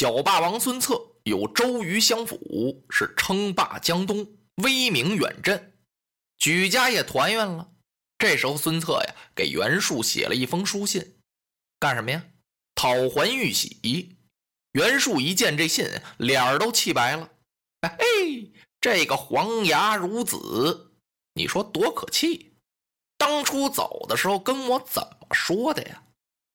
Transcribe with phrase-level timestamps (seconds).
[0.00, 4.26] 小霸王孙策有周瑜相辅，是称霸江东，
[4.62, 5.74] 威名远震，
[6.38, 7.70] 举家也团圆了。
[8.16, 11.18] 这时候，孙策呀给袁术写了一封书信，
[11.78, 12.24] 干什么呀？
[12.74, 14.16] 讨还玉玺。
[14.72, 17.30] 袁术一见这信，脸儿都气白了。
[17.82, 17.98] 哎，
[18.80, 20.94] 这个黄牙孺子，
[21.34, 22.54] 你说多可气！
[23.18, 26.02] 当初走的时候跟我怎么说的呀？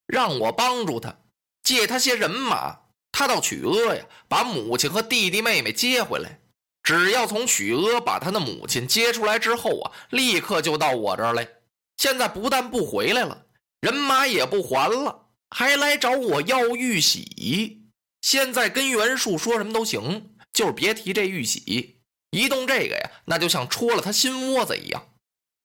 [0.08, 1.16] 让我帮助他，
[1.62, 2.85] 借他些人马。
[3.18, 6.42] 他到曲阿呀，把母亲和弟弟妹妹接回来。
[6.84, 11.48] 只要从曲阿把他的母亲接出来之后啊，立刻就到我这儿来。
[11.96, 13.46] 现在不但不回来了，
[13.80, 17.86] 人马也不还了，还来找我要玉玺。
[18.20, 22.02] 现在跟袁术说什么都行，就是别提这玉玺。
[22.32, 25.02] 一动这个呀，那就像戳了他心窝子一样。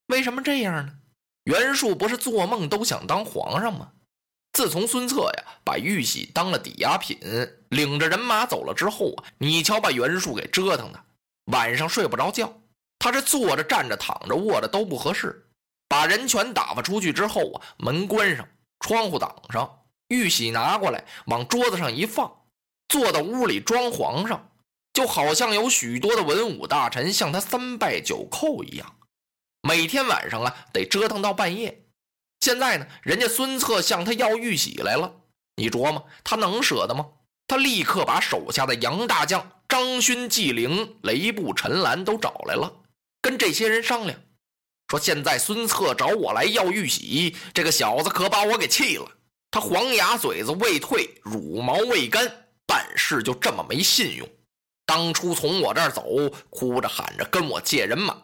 [0.07, 0.93] 为什么这样呢？
[1.43, 3.91] 袁术不是做梦都想当皇上吗？
[4.53, 7.19] 自从孙策呀把玉玺当了抵押品，
[7.69, 11.05] 领着人马走了之后啊，你瞧把袁术给折腾的，
[11.53, 12.53] 晚上睡不着觉。
[12.99, 15.47] 他这坐着、站着、躺着、卧着都不合适。
[15.89, 18.47] 把人全打发出去之后啊，门关上，
[18.81, 22.31] 窗户挡上，玉玺拿过来往桌子上一放，
[22.89, 24.51] 坐到屋里装皇上，
[24.93, 28.97] 就好像有许多的文武大臣向他三拜九叩一样。
[29.63, 31.87] 每天晚上啊，得折腾到半夜。
[32.41, 35.13] 现在呢，人家孙策向他要玉玺来了，
[35.57, 37.07] 你琢磨他能舍得吗？
[37.47, 42.73] 他立刻把手下的杨大将张勋、纪灵、雷布、陈兰都找来了，
[43.21, 44.19] 跟这些人商量，
[44.89, 49.07] 说现在孙策找我来要玉玺，这个小子可把我给气了。
[49.51, 52.27] 他黄牙嘴子未退，乳毛未干，
[52.67, 54.27] 办事就这么没信用。
[54.87, 56.05] 当初从我这儿走，
[56.49, 58.15] 哭着喊着跟我借人马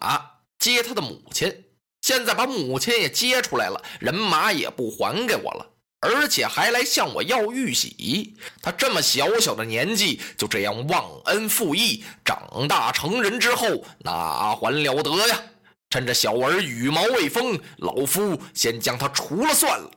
[0.58, 1.65] 接他的母亲。
[2.06, 5.66] 现在把母亲也接出来了，人马也不还给我了，
[5.98, 8.32] 而且还来向我要玉玺。
[8.62, 15.42] 他这么小小的年纪，就这样忘恩负义，长大成人之后，哪还了得呀？
[15.90, 19.90] 趁着小儿羽毛未丰，老夫先将他除了算了。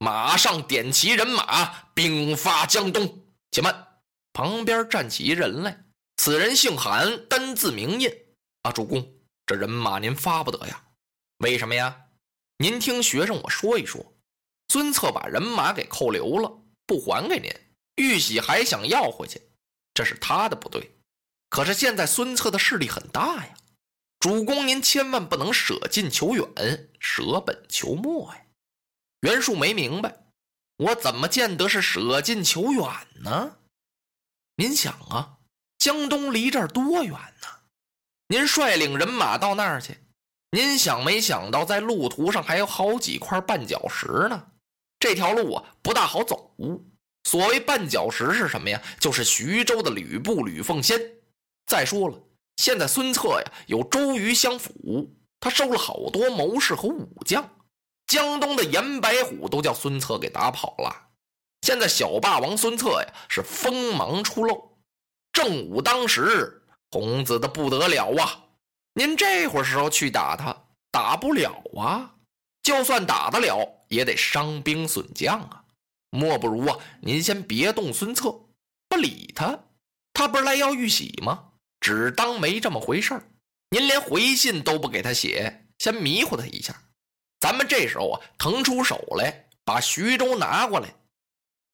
[0.00, 3.18] 马上点齐人马，兵发江东。
[3.50, 3.74] 且慢，
[4.34, 5.78] 旁边站起一人来，
[6.18, 8.12] 此人姓韩，单字明印。
[8.60, 9.02] 啊，主公，
[9.46, 10.82] 这人马您发不得呀。
[11.38, 12.06] 为什么呀？
[12.58, 14.14] 您听学生我说一说，
[14.68, 17.52] 孙策把人马给扣留了，不还给您，
[17.96, 19.42] 玉玺还想要回去，
[19.92, 20.92] 这是他的不对。
[21.50, 23.54] 可是现在孙策的势力很大呀，
[24.18, 28.42] 主公您千万不能舍近求远，舍本求末呀。
[29.20, 30.24] 袁术没明白，
[30.78, 32.82] 我怎么见得是舍近求远
[33.22, 33.58] 呢？
[34.56, 35.38] 您想啊，
[35.76, 37.48] 江东离这儿多远呢？
[38.28, 39.98] 您率领人马到那儿去。
[40.56, 44.42] 您想没想到，在路途上还有好几块绊脚石呢？
[44.98, 46.56] 这条路啊不大好走。
[47.24, 48.82] 所谓绊脚石是什么呀？
[48.98, 50.98] 就是徐州的吕布吕奉先。
[51.66, 52.18] 再说了，
[52.56, 57.46] 现在孙策呀有周瑜相辅，他收了好多谋士和武将，
[58.06, 61.08] 江东的严白虎都叫孙策给打跑了。
[61.60, 64.78] 现在小霸王孙策呀是锋芒初露，
[65.34, 68.44] 正午当时，孔子的不得了啊！
[68.98, 70.56] 您这会儿时候去打他，
[70.90, 72.14] 打不了啊！
[72.62, 75.62] 就算打得了，也得伤兵损将啊！
[76.08, 78.30] 莫不如啊，您先别动孙策，
[78.88, 79.58] 不理他。
[80.14, 81.44] 他不是来要玉玺吗？
[81.78, 83.28] 只当没这么回事儿。
[83.68, 86.74] 您连回信都不给他写，先迷糊他一下。
[87.38, 90.88] 咱们这时候啊，腾出手来，把徐州拿过来。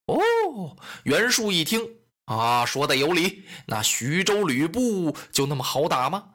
[0.07, 1.89] 哦，袁术一听
[2.25, 3.45] 啊，说的有理。
[3.67, 6.29] 那徐州吕布就那么好打吗？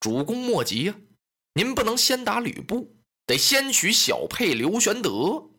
[0.00, 0.94] 主公莫急呀，
[1.54, 5.50] 您不能先打吕布，得先取小沛刘玄德。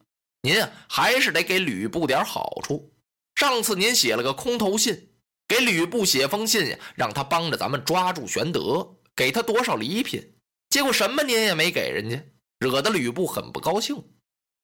[0.41, 2.91] 您啊，还是得给吕布点好处。
[3.35, 5.11] 上次您写了个空头信，
[5.47, 10.33] 给吕布写封信呀，让他帮着咱们抓住玄德，给他多少礼品。
[10.69, 12.23] 结果什么您也没给人家，
[12.57, 14.03] 惹得吕布很不高兴。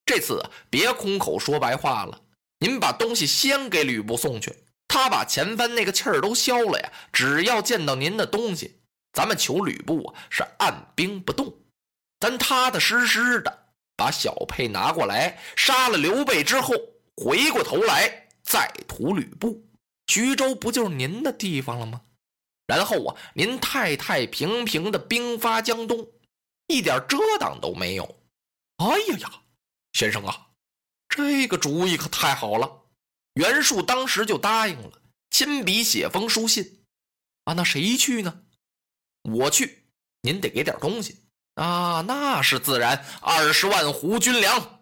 [0.06, 2.24] 这次别空口说白话了，
[2.60, 4.56] 您把东西先给吕布送去，
[4.88, 8.82] 他他把前番那个气儿都消了呀，只要见到您的东西，
[9.18, 11.52] 咱们求吕布啊是按兵不动，
[12.20, 16.76] 咱踏踏实实的把小沛拿过来，杀了刘备之后，
[17.16, 19.60] 回过头来再屠吕布，
[20.06, 22.00] 徐州不就是您的地方了吗？
[22.68, 26.08] 然后啊，您太太平平的兵发江东，
[26.68, 28.04] 一点遮挡都没有。
[28.76, 29.32] 哎呀呀，
[29.94, 30.50] 先生啊，
[31.10, 32.84] 这个主意可太好了！
[33.34, 36.84] 袁术当时就答应了，亲笔写封书信。
[37.46, 38.44] 啊，那谁去呢？
[39.28, 39.84] 我去，
[40.22, 41.18] 您得给点东西
[41.56, 42.02] 啊。
[42.08, 44.80] 那是自然，二十万斛军粮。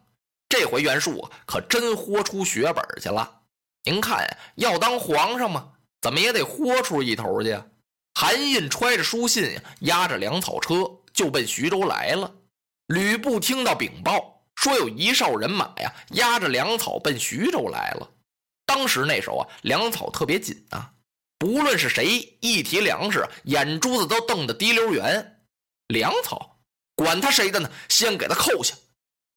[0.47, 3.41] 这回袁术可真豁出血本去了。
[3.83, 7.59] 您看，要当皇上嘛，怎么也得豁出一头去。
[8.13, 12.33] 韩印揣着书信呀，押着粮草车就奔徐州来了。
[12.87, 18.09] 吕布听到禀报，说有一哨人马呀，押着粮草奔徐州来了。
[18.65, 20.93] 当时那时候啊，粮草特别紧啊，
[21.37, 25.43] 不论是谁一提粮食，眼珠子都瞪得滴溜圆。
[25.87, 26.59] 粮草，
[26.95, 28.73] 管他谁的呢，先给他扣下。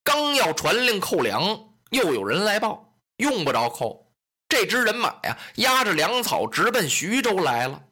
[0.03, 4.11] 刚要传令扣粮，又有人来报，用不着扣。
[4.49, 7.83] 这支人马呀，押着粮草直奔徐州来了。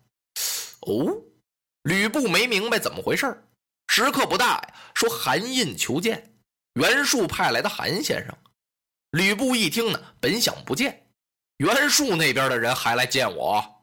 [0.81, 1.15] 哦，
[1.83, 3.43] 吕布没明白怎么回事
[3.89, 6.35] 时刻不大呀，说韩印求见，
[6.75, 8.35] 袁术派来的韩先生。
[9.11, 11.09] 吕布一听呢，本想不见，
[11.59, 13.76] 袁术那边的人还来见我，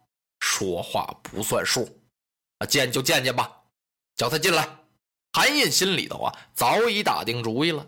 [0.56, 2.00] 说话不算数，
[2.60, 3.52] 啊，见就见见吧，
[4.16, 4.70] 叫他进来。
[5.32, 7.84] 韩印心里头啊，早已打定主意了，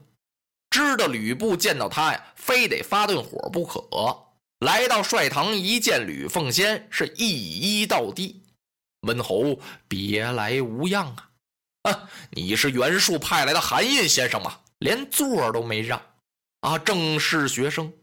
[0.72, 3.88] 知道吕布见到他呀，非得发顿火不可。
[4.66, 8.42] 来到帅堂一见吕奉先，是一一到地。
[9.02, 11.16] 温侯，别来无恙
[11.84, 11.92] 啊！
[11.92, 14.60] 啊，你是袁术派来的韩印先生吗？
[14.80, 16.02] 连座都没让
[16.62, 16.80] 啊！
[16.80, 17.94] 正式学生，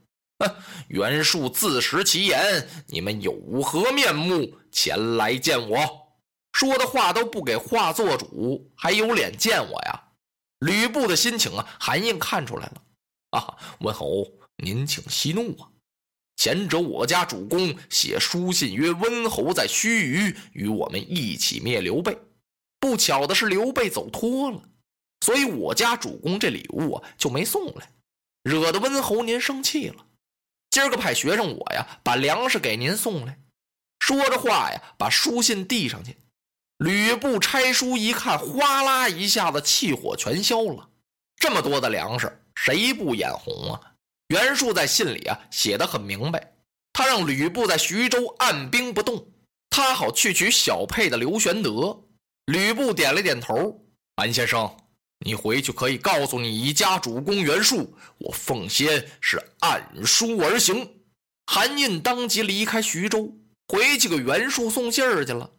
[0.88, 5.78] 袁术自食其言，你们有何面目前来见我？
[6.52, 10.02] 说的话都不给话做主，还有脸见我呀？
[10.58, 12.82] 吕布的心情啊，韩印看出来了
[13.30, 13.56] 啊！
[13.80, 14.26] 温侯，
[14.58, 15.68] 您请息怒啊！
[16.36, 22.16] 前者我家主公写书信曰：“温侯在须臾与我们一起灭刘备。”
[22.78, 24.62] 不巧的是刘备走脱了，
[25.20, 27.92] 所以我家主公这礼物啊就没送来，
[28.42, 30.06] 惹得温侯您生气了。
[30.72, 33.38] 今儿个派学生我呀把粮食给您送来。
[34.00, 36.16] 说着话呀，把书信递上去。
[36.78, 40.88] 吕布拆书一看，哗啦一下子气火全消了。
[41.36, 43.80] 这么多的粮食，谁不眼红啊？
[44.28, 46.54] 袁术在信里啊写的很明白，
[46.94, 49.28] 他让吕布在徐州按兵不动，
[49.68, 52.00] 他好去取小沛的刘玄德。
[52.46, 53.78] 吕布点了点头
[54.16, 54.74] ：“韩先生，
[55.24, 60.88] 你回去可以告诉你家主公袁术，我奉先是按书而行。”
[61.46, 63.32] 韩印当即离开徐州，
[63.68, 65.50] 回去给袁术送信儿去了。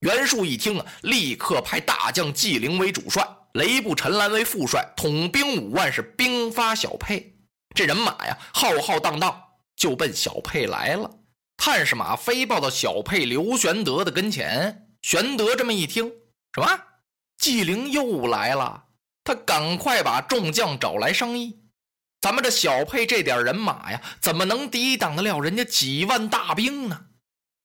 [0.00, 7.34] 袁术一听啊，立刻派大将纪灵为主帅，雷部陈兰为副帅，统兵五万，是兵发小沛。
[7.74, 9.42] 这人马呀，浩浩荡荡
[9.76, 11.10] 就奔小沛来了。
[11.56, 14.88] 探视马飞报到小沛刘玄德的跟前。
[15.02, 16.10] 玄德这么一听，
[16.54, 16.80] 什么？
[17.38, 18.84] 纪灵又来了？
[19.24, 21.58] 他赶快把众将找来商议。
[22.20, 27.06] 咱们这小沛这点人马呀，怎么能抵挡得了人家几万大兵呢？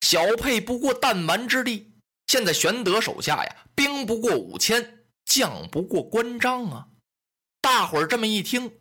[0.01, 1.93] 小沛不过弹丸之地。
[2.27, 6.87] 现在玄德手下呀，兵不过五千，将不过关张啊。
[7.61, 8.71] 大伙儿这么一听，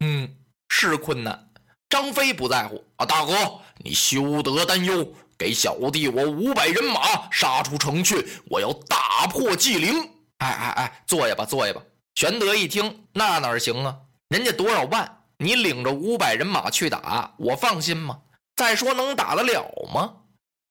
[0.00, 0.34] 嗯。
[0.70, 1.50] 是困难，
[1.88, 3.06] 张飞不在乎啊！
[3.06, 3.32] 大哥，
[3.78, 9.98] 你休得担忧，给小弟我五百人马杀出城去，我要大破纪灵！
[10.36, 11.82] 哎哎哎，坐下吧，坐下吧。
[12.18, 13.96] 玄德一听，那哪行啊？
[14.26, 18.20] 人家多少万，你领着五百人马去打，我放心吗？
[18.56, 20.16] 再说能打得了吗？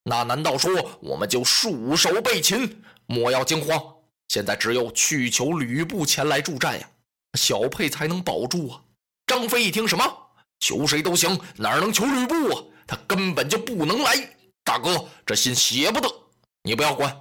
[0.03, 2.83] 那难道说我们就束手被擒？
[3.05, 3.81] 莫要惊慌，
[4.27, 6.89] 现在只有去求吕布前来助战呀，
[7.39, 8.81] 小沛才能保住啊！
[9.25, 10.03] 张飞一听，什么
[10.59, 12.61] 求谁都行，哪能求吕布啊？
[12.85, 14.17] 他根本就不能来。
[14.65, 16.13] 大哥，这信写不得，
[16.63, 17.17] 你不要管。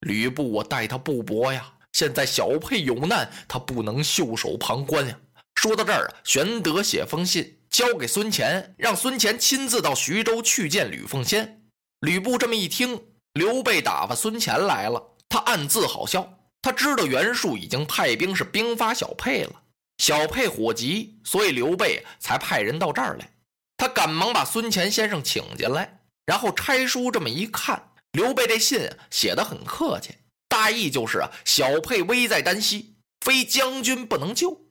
[0.00, 1.72] 吕布，我待他不薄呀。
[1.98, 5.18] 现在小沛有难，他不能袖手旁观呀。
[5.56, 11.60] 说到这儿啊，玄德写封信交给孙乾，让孙乾亲自到徐州去见吕奉先。
[11.98, 13.02] 吕布这么一听，
[13.32, 16.38] 刘备打发孙乾来了，他暗自好笑。
[16.62, 19.62] 他知道袁术已经派兵是兵发小沛了。
[20.00, 23.28] 小沛火急，所以刘备才派人到这儿来。
[23.76, 30.14] 他赶忙把孙乾先生请进来，然后拆书这么一看，刘备这信写的很客气，
[30.48, 34.66] 大意就是啊，小沛危在旦夕，非将军不能救。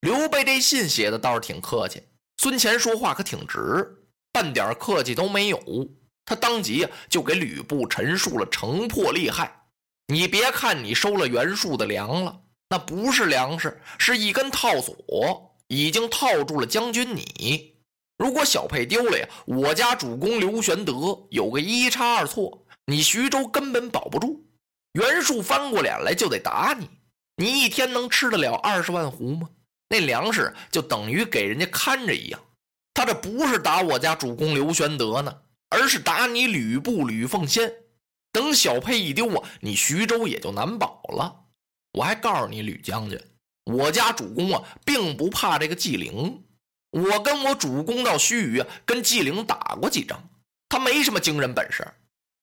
[0.00, 2.02] 刘备这信写的倒是挺客气，
[2.36, 5.58] 孙乾说话可挺直，半点客气都没有。
[6.26, 9.62] 他当即就给吕布陈述了城破利害。
[10.08, 17.74] 你别看你收了袁术的粮了，那不是粮食，是一根套索，已经套住了将军你。
[18.18, 24.44] 如果小沛丢了呀，我家主公刘玄德有个一差二错，你徐州根本保不住。
[24.94, 26.88] 袁术翻过脸来就得打你，
[27.36, 29.48] 你一天能吃得了二十万斛吗？
[29.88, 32.40] 那粮食就等于给人家看着一样。
[32.94, 35.36] 他这不是打我家主公刘玄德呢，
[35.68, 37.72] 而是打你吕布吕奉先。
[38.32, 41.44] 等小沛一丢啊，你徐州也就难保了。
[41.92, 43.20] 我还告诉你吕将军，
[43.64, 46.42] 我家主公啊，并不怕这个纪灵。
[46.90, 50.22] 我跟我主公到须臾啊，跟纪灵打过几仗，
[50.68, 51.84] 他没什么惊人本事。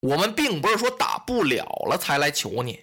[0.02, 2.80] 我们并不是说打不了了才来求你，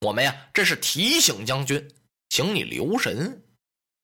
[0.00, 1.88] 我们呀，这是提醒将军，
[2.28, 3.44] 请你留神。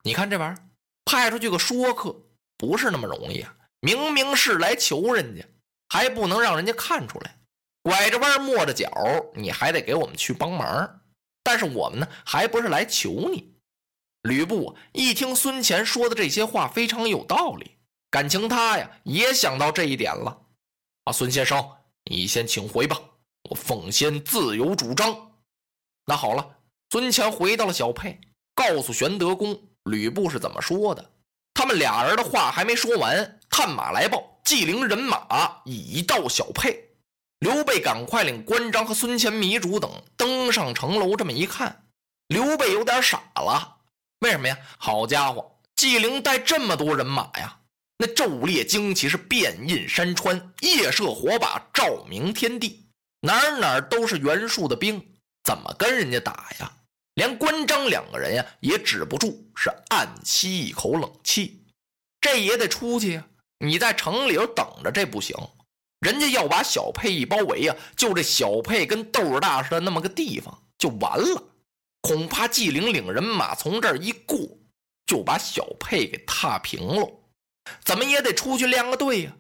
[0.03, 0.63] 你看这玩意儿，
[1.05, 2.15] 派出去个说客，
[2.57, 3.55] 不是那么容易啊！
[3.81, 5.45] 明明是来求人家，
[5.89, 7.39] 还不能让人家看出来，
[7.83, 8.91] 拐着弯抹着角，
[9.35, 11.01] 你还得给我们去帮忙。
[11.45, 13.55] 但是我们呢，还不是来求你。
[14.23, 17.77] 吕布一听孙乾说的这些话非常有道理，
[18.11, 20.37] 感情他呀也想到这一点了。
[21.05, 21.77] 啊，孙先生，
[22.11, 23.01] 你先请回吧，
[23.51, 25.33] 我奉先自有主张。
[26.07, 26.57] 那好了，
[26.91, 28.21] 孙乾回到了小沛，
[28.55, 31.13] 告诉玄德公吕布是怎么说的。
[31.53, 36.91] 他们俩人的话还没说完，探马来报，纪灵人马已到小沛。
[37.41, 41.87] 刘备赶快领关张和孙乾、糜竺等登上城楼，这么一看，
[42.29, 43.79] 刘备有点傻了。
[44.21, 44.57] 为什么呀？
[44.79, 47.56] 好家伙，纪灵带这么多人马呀！
[47.99, 52.87] 那昼猎旌旗是遍印山川，夜射火把照明天地，
[53.21, 55.03] 哪哪都是袁术的兵，
[55.45, 56.73] 怎么跟人家打呀？
[57.15, 61.65] 连关张两个人呀也止不住，是暗吸一口冷气。
[62.21, 63.27] 这也得出去呀！
[63.61, 65.35] 你在城里头等着，这不行。
[66.01, 71.43] 人家要把小沛一包围呀，就这小沛跟豆大似的那么个地方就完了。
[72.03, 74.39] 恐怕纪灵领人马从这儿一过，
[75.07, 77.11] 就把小沛给踏平喽。
[77.85, 79.33] 怎么也得出去练个队呀！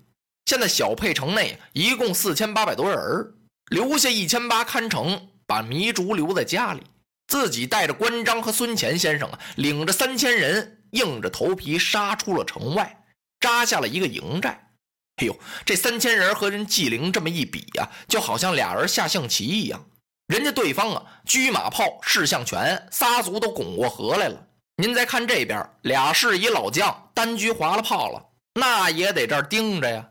[0.47, 3.35] 现在小沛城内一共四千八百多人，
[3.71, 6.83] 留下一千八看城，把糜竺留在家里，
[7.27, 13.05] 自己带着关张和孙乾先生啊，领着三千人，硬着头皮杀出了城外，
[13.41, 14.69] 扎下了一个营寨。
[15.17, 19.85] 哎呦，这三千人和人纪灵这么一比呀，就好像俩人下象棋一样。
[20.29, 24.46] 人家对方啊，车马炮、士象全，仨族都拱过河来了。
[24.79, 28.23] 您再看这边，俩是一老将单车划了炮了，
[28.55, 30.07] 那也得这儿盯着呀。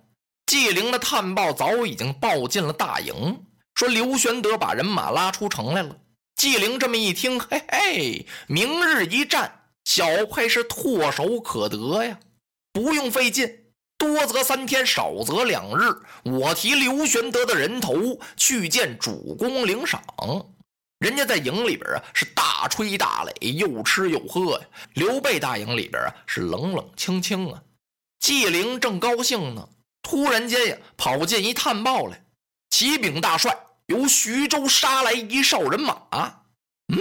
[0.47, 3.45] 纪灵的探报早已经报进了大营，
[3.75, 5.95] 说刘玄德把人马拉出城来了。
[6.35, 9.51] 纪灵这么一听，嘿嘿，明日一战，
[9.83, 12.19] 小沛是唾手可得呀，
[12.73, 13.59] 不用费劲。
[13.97, 15.83] 多则三天，少则两日。
[16.23, 20.03] 我提刘玄德的人头去见主公领赏。
[21.05, 24.65] 人家在营里边啊，是大吹大擂，又吃又喝呀。
[24.95, 27.61] 刘备大营里边啊，是冷冷清清啊。
[28.17, 29.69] 纪灵正高兴呢，
[30.01, 32.25] 突然间呀，跑进一探报来：
[32.71, 35.95] 启禀大帅，由徐州杀来一哨人马。
[36.91, 36.97] 嗯，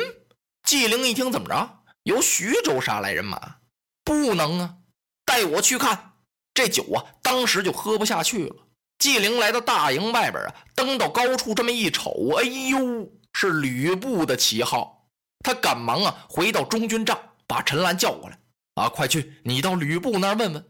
[0.64, 1.78] 纪灵一听，怎么着？
[2.02, 3.56] 由徐州杀来人马？
[4.04, 4.74] 不能啊，
[5.24, 6.12] 带我去看。
[6.52, 8.56] 这酒啊，当时就喝不下去了。
[8.98, 15.06] 纪灵来到大营外边啊，登到高处这么一瞅，哎呦，是吕布的旗号。
[15.40, 18.38] 他赶忙啊，回到中军帐，把陈兰叫过来
[18.76, 20.64] 啊，快去，你到吕布那儿问问，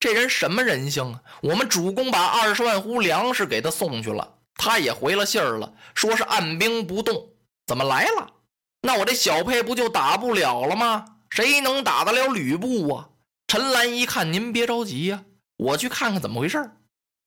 [0.00, 1.22] 这人什么人性啊？
[1.42, 7.30] 我们主公把二十万斛粮食给他送去了，他也回了信儿了，说是按兵不动。
[7.66, 8.32] 怎么来了？
[8.82, 11.04] 那我这小沛不就打不了了吗？
[11.30, 13.08] 谁能打得了吕布啊？
[13.46, 15.24] 陈兰一看，您别着急呀，
[15.56, 16.70] 我去看看怎么回事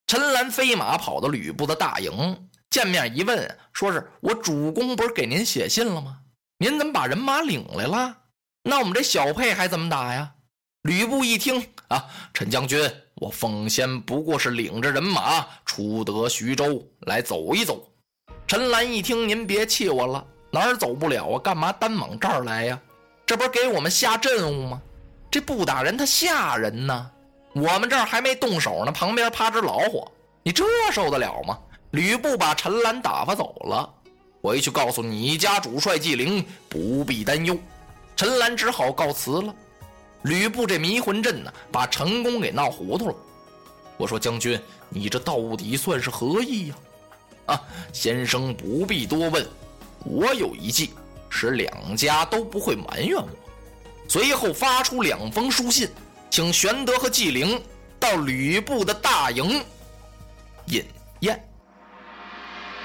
[0.08, 6.20] 陈兰飞马跑到吕布的大营，见面一问，说是我主公不是给您写信了吗？
[6.60, 8.16] 您怎么把人马领来了？
[8.64, 10.32] 那我们这小沛还怎么打呀？
[10.84, 12.80] 吕布一听啊，陈将军，
[13.16, 17.92] 我奉先不过是领着人马出得徐州来走一走。
[18.46, 21.40] 陈兰一听，您别气我了，哪儿走不了啊？
[21.40, 22.80] 干嘛单往这儿来呀？
[23.26, 24.82] 这不是给我们下阵务吗？
[25.32, 27.12] 这不打人，他吓人呢。
[27.56, 30.08] 我们这儿还没动手呢，旁边趴只老虎，
[30.44, 31.58] 你这受得了吗？
[31.92, 33.90] 吕布把陈兰打发走了，
[34.42, 37.58] 回去告诉你家主帅纪灵，不必担忧。
[38.16, 39.54] 陈兰只好告辞了。
[40.24, 43.16] 吕布这迷魂阵呢，把陈宫给闹糊涂了。
[43.98, 46.76] 我说将军，你这到底算是何意呀？
[47.48, 49.48] 啊，先生不必多问，
[50.06, 50.92] 我有一计，
[51.30, 53.30] 使两家都不会埋怨我。
[54.08, 55.90] 随后发出两封书信，
[56.30, 57.60] 请玄德和纪灵
[58.00, 59.64] 到吕布的大营
[60.68, 60.86] 饮
[61.22, 61.49] 宴。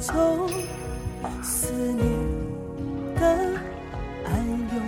[0.00, 0.48] 从
[1.42, 2.02] 思念
[3.16, 3.20] 的
[4.24, 4.32] 暗
[4.72, 4.80] 涌，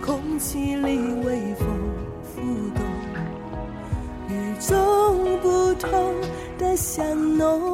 [0.00, 1.68] 空气里微风
[2.22, 2.40] 浮
[2.74, 2.82] 动，
[4.30, 6.14] 与众不同
[6.56, 7.73] 的香浓，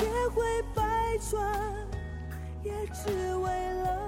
[0.00, 0.42] 千回
[0.74, 0.82] 百
[1.30, 1.38] 转，
[2.62, 3.99] 也只为了